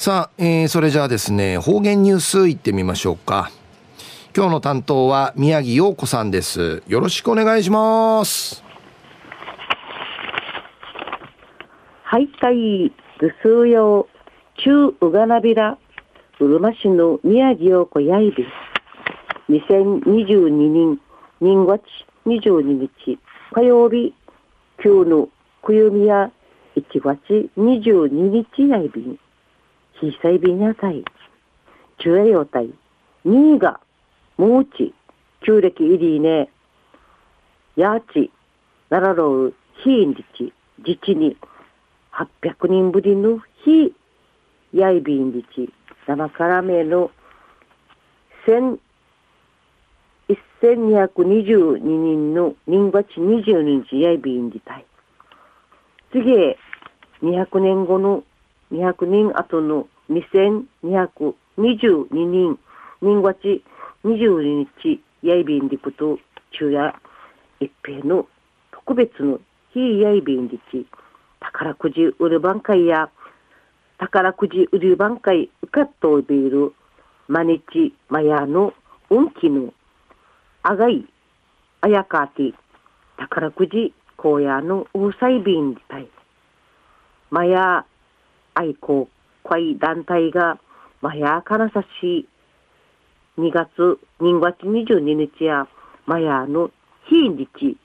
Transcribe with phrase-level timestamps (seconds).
[0.00, 3.50] さあ、えー、それじゃあですね、方言ニュースいってみましょうか。
[4.34, 6.82] 今日の担当は宮城陽子さんです。
[6.88, 8.64] よろしくお願いします。
[12.02, 14.08] はい、かい、ぐすうよ
[14.56, 15.76] う、中うがなびら、
[16.38, 18.46] うるま市の宮城陽子やいび。
[19.50, 20.98] 2022年
[21.42, 21.82] 2月
[22.24, 23.18] 22日
[23.52, 24.14] 火曜日、
[24.82, 25.28] 今日の
[25.62, 26.30] くゆみや
[26.74, 29.18] 1月22日やいびん。
[30.00, 31.04] 小さいびにゃたい、
[31.98, 32.70] 中栄養体、
[33.26, 33.80] 2位が、
[34.38, 34.94] もうち、
[35.42, 36.48] 旧暦入りね、
[37.76, 38.30] やーち、
[38.88, 41.36] ならろう、非んりち、自治に、
[42.12, 43.94] 800人ぶりの非、
[44.72, 45.70] やいびんりち、
[46.06, 47.10] 生からめの、
[48.46, 48.80] 千、
[50.62, 54.86] 1222人の人月22日やいびんりたい。
[56.10, 56.58] 次へ、
[57.22, 58.24] 200年後の
[58.72, 62.58] 200人後の2222人、
[63.00, 63.62] 人月
[64.04, 66.18] 22日、やいびんりくと、
[66.50, 66.92] 昼夜、
[67.60, 68.26] 一平の
[68.72, 69.38] 特別の
[69.72, 70.84] 非やいびんりち、
[71.38, 73.08] 宝くじ売る番会や、
[73.98, 76.74] 宝くじ売る番会うかっとおびる、
[77.28, 78.74] まにちまやの
[79.10, 79.72] 運気の、
[80.64, 81.06] あがい、
[81.82, 82.52] あやかて、
[83.16, 86.08] 宝くじ荒野のうさいびんりたい。
[87.30, 87.86] まや
[88.54, 89.08] 愛好
[89.50, 90.58] 会団体が、
[91.02, 92.28] まやからさし、
[93.36, 95.66] 2月、2月22日や、
[96.06, 96.70] まやの
[97.08, 97.76] 日日、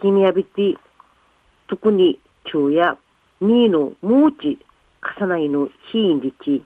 [0.00, 0.76] 君やびて、
[1.66, 2.96] 特に昼夜、
[3.42, 4.58] 2のムーチ、
[5.20, 6.64] 重ないの日日、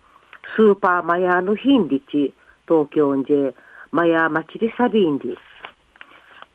[0.56, 2.34] スーパーマヤの日日、
[2.69, 3.55] 東京で、
[3.91, 5.37] マヤ町でサビンで、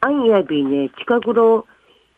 [0.01, 1.65] アンヤビね、近頃、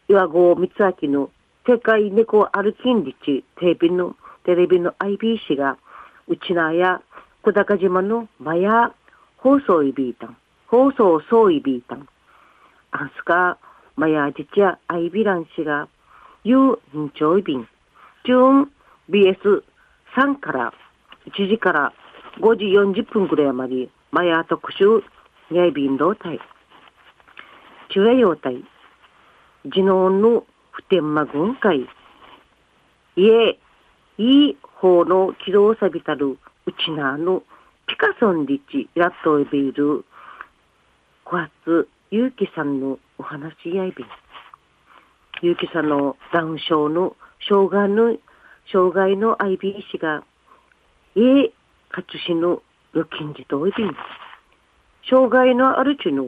[0.08, 1.30] 岩合光明の
[1.68, 5.78] 世界猫歩きんりち、テレビの、テレビの IBC が、
[6.28, 7.02] うちなや、
[7.42, 8.94] 小高島のマヤ
[9.38, 10.38] 放送いびいたん、
[10.68, 12.08] 放送そういびいたん。
[12.92, 13.58] あんすか、
[13.96, 15.88] マヤじちやアイビラン氏が、
[16.44, 16.58] ゆ
[16.94, 17.68] う、んちょいびん、
[18.26, 18.72] チューン
[19.10, 20.74] BS3 から、
[21.28, 21.94] 1時から
[22.40, 25.04] 5時40分くらいまで、マヤ特集、
[25.52, 26.40] にゃいびんどうたい。
[27.90, 28.64] 中やようたい。
[29.66, 31.88] ジノーの普天間軍会、
[33.16, 33.60] いえ、
[34.20, 36.38] いい方の軌道さびたるう
[36.74, 37.42] ちなの
[37.88, 40.06] ピカソンリチやっといびる
[41.24, 44.06] 小発ゆうきさんのお話やいび
[45.42, 47.16] ゆうきさんのダウン症の
[47.48, 48.18] 障害の
[48.72, 50.24] 障害の IB が
[51.16, 51.54] ええ
[51.90, 52.62] かつしの
[52.94, 53.96] 預金じといびん
[55.10, 56.26] 障害のあるちの。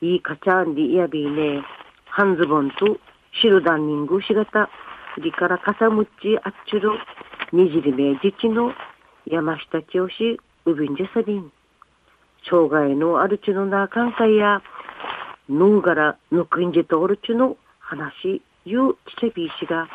[0.00, 1.62] いいかちゃんりやびね。
[2.04, 2.98] 半ズボンと
[3.40, 4.70] 白ダンニングしがた、
[5.20, 6.90] りからかさむちあっちゅる、
[7.52, 8.72] にじりめじちの
[9.26, 11.52] 山下清し、うびんじゃさびん。
[12.48, 14.62] 障害のあるちのな関西や、
[15.48, 19.88] ぬうがらぬくんじとおるちの話、ゆうちちびしが、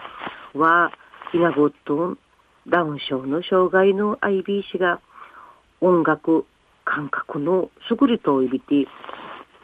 [0.54, 0.92] わ、
[1.32, 2.18] ひなごっとん、
[2.68, 5.02] ダウン症の障害の IB 氏が、
[5.82, 6.46] 音楽、
[6.86, 8.88] 感覚のすぐりといびて、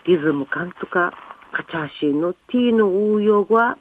[0.05, 1.13] リズム感とか、
[1.51, 3.77] カチャシのティーの応用は、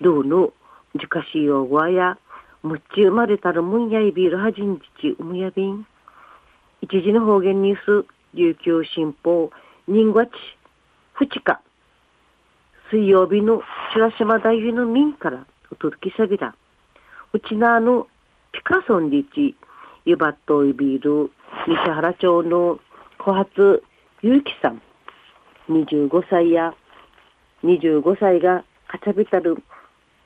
[0.00, 0.52] ルーの
[0.98, 2.18] 自家使用語や、
[2.62, 5.86] むっち生まれたるむんやいびるはじんじちうむやびん。
[6.82, 9.50] 一時の方言ニュース、琉球新報、
[9.86, 10.30] 人月、
[11.14, 11.60] 二日、
[12.90, 16.56] 水曜日の白島大夫の民からお届けさびだ。
[17.32, 18.08] うちなの
[18.52, 19.56] ピカソンリチ、
[20.04, 21.30] ゆばっといびる
[21.66, 22.80] 西原町の
[23.18, 23.82] 小発
[24.22, 24.82] ゆうきさん、
[25.68, 26.74] 25歳や
[27.62, 29.62] 25歳がかちゃびたる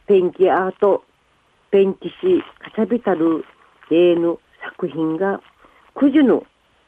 [0.07, 1.05] ペンキアート、
[1.71, 3.45] ペンキ師かちゃびたる
[3.89, 4.41] 例の
[4.77, 5.41] 作品が
[5.95, 6.45] 9時の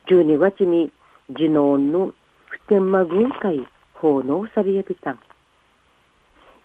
[0.09, 0.93] 12月に
[1.31, 2.13] ジノーンの
[2.47, 5.19] 普天間軍会奉納されやびたん。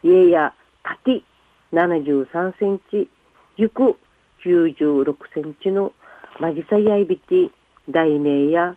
[0.03, 1.21] 家や縦
[1.71, 3.09] 73センチ、
[3.57, 3.97] 行く
[4.43, 5.93] 96センチの
[6.39, 7.51] マギサヤイビティ、
[7.89, 8.75] 大名や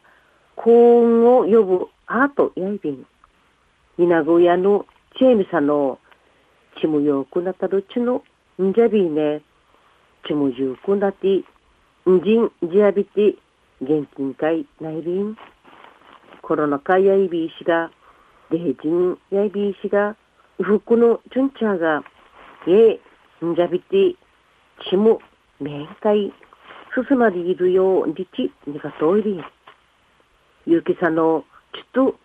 [0.56, 3.06] 高音を呼ぶアートヤイビン。
[3.98, 4.86] 稲子屋の
[5.18, 5.98] チェーミサの
[6.80, 8.22] ちむよくなたどっちの
[8.60, 9.42] んじゃびいね、
[10.26, 11.44] ちむじゅうくなて、
[12.08, 13.36] んじんじやびて、
[13.80, 15.36] げんきんか現金会内便。
[16.42, 17.90] コロナいやいびいしが、
[18.50, 20.16] でへじんやいびいしが、
[20.60, 22.02] ふくのちゅんちゃが、
[22.66, 23.00] え
[23.42, 24.14] え、んじゃびて、
[24.90, 25.18] ちむ、
[25.60, 26.32] めんかい、
[26.94, 29.42] すすまでいるよう、りち、にがとおり。
[30.66, 32.16] ゆうけさの、ちっと、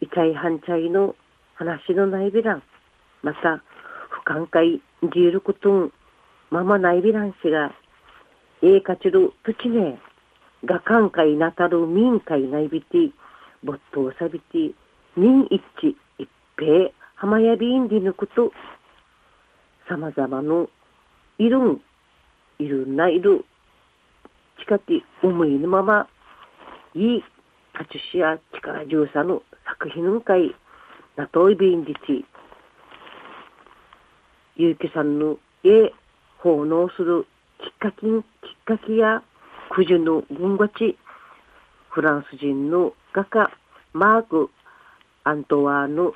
[0.00, 1.14] いかいはんちゃいの、
[1.54, 2.62] 話のないびらん。
[3.22, 3.62] また、
[4.30, 4.80] 寛解、
[5.12, 5.92] じることん、
[6.52, 7.74] ままないびらんしが、
[8.62, 9.98] ええかちる土地ね、
[10.64, 13.10] がかんかいなたる民会ないびて、
[13.64, 14.72] 没頭さびて、
[15.16, 18.52] 人一致一平、浜やびんでぬくと、
[19.88, 20.68] さまざまの
[21.38, 21.80] いるん、
[22.60, 23.44] いるんないる、
[24.60, 26.06] 近て思いのまま、
[26.94, 27.24] いい、
[27.72, 30.54] カチュシや力重さの作品の会、
[31.16, 32.24] なといびんりち、
[34.60, 35.90] ゆうきさんのえ
[36.36, 37.26] 奉納する
[37.62, 38.22] きっかけ、きっ
[38.66, 39.22] かけや、
[39.74, 40.98] 九十の軍ごち、
[41.88, 43.50] フランス人の画家、
[43.94, 44.50] マーク・
[45.24, 46.12] アントワーヌ・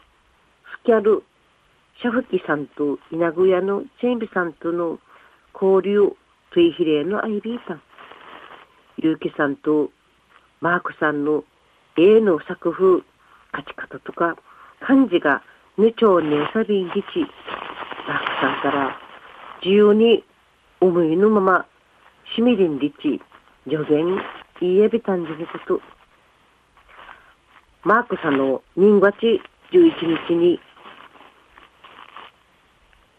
[0.78, 1.22] スキャル・
[2.02, 4.98] シャフキさんと稲具屋のチェンビさんとの
[5.54, 6.14] 交流、
[6.50, 7.82] トゥイヒレのアイビーさん、
[8.98, 9.90] ゆうきさんと
[10.60, 11.44] マークさんの
[11.96, 13.02] 絵の作風、
[13.54, 14.36] 勝ち方とか、
[14.80, 15.42] 漢字が
[15.78, 17.06] 無調ねさびんぎち、
[18.06, 18.98] マークさんから
[19.62, 20.24] 自由に
[20.80, 21.66] 思いのまま、
[22.36, 23.20] しみりんりち、
[23.64, 24.20] 助言、
[24.60, 25.80] いえびたんじのこと。
[27.82, 29.40] マークさんの人月
[29.72, 30.60] 11日に、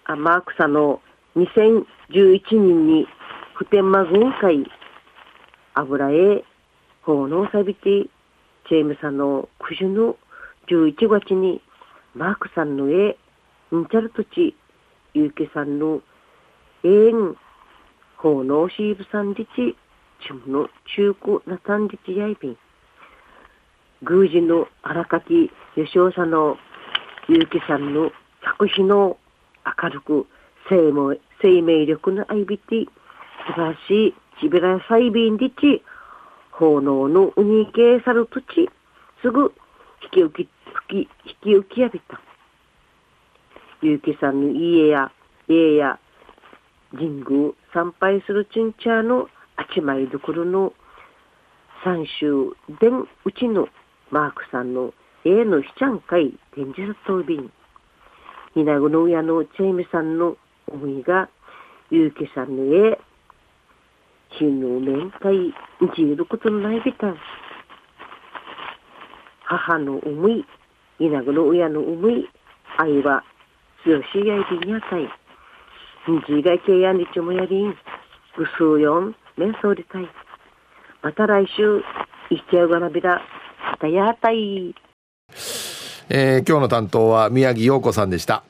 [0.06, 1.02] あマークさんの
[1.36, 1.86] 2011
[2.52, 3.08] 年に
[3.56, 4.70] 普天間軍会
[5.74, 6.44] 油へ
[7.02, 7.82] 奉納さびて、
[8.70, 10.16] チェームさんの九十の
[10.68, 11.60] 11月に
[12.14, 13.18] マークさんの絵、
[13.76, 14.56] んちゃる土地、
[15.16, 16.02] ゆうけさんの
[16.84, 17.38] 永遠、
[18.18, 19.78] 奉納シーブさんりち、
[20.28, 22.58] ちむの中古なさんりちやいびん。
[24.02, 26.58] 宮司の荒垣吉尾さんの
[27.30, 28.12] 結城さんの
[28.44, 29.18] 作詞の
[29.82, 30.28] 明るく
[30.70, 32.86] 生命生命力のあいびて
[33.48, 35.82] 素晴らしいちびらさいびんでち
[36.52, 38.70] 奉納のうにけさるとち
[39.22, 39.54] すぐ
[40.04, 40.50] 引き受き
[40.92, 41.08] 引
[41.42, 42.20] き受きやびた
[43.82, 45.12] 結城さんの家や
[45.48, 46.00] 家や
[46.92, 49.28] 神宮参拝するちんちゃの
[49.58, 50.74] あちまいどころの
[51.84, 53.68] 三州伝うちの
[54.12, 54.94] マークさんの
[55.24, 57.52] 絵のひちゃんかい展示さとびん。
[58.56, 60.38] 稲子の親のチェイミさんの
[60.68, 61.30] 思いが、
[61.90, 63.00] ゆうけさんの絵、
[64.30, 65.54] ひの面会、
[65.96, 67.14] じることのないびた。
[69.44, 70.46] 母の思い、
[71.00, 72.30] 稲子の親の思い、
[72.78, 73.24] 愛は
[73.86, 75.04] 強しやいびんやたい。
[75.04, 75.08] ん
[76.28, 77.70] じがけやにちもやりん、
[78.36, 80.10] ぐすうよん、めんそうりたい。
[81.04, 81.84] また来週、
[82.32, 83.22] いっちゃうがなびら。
[86.10, 88.44] えー、今日の担当は宮城陽子さんでした。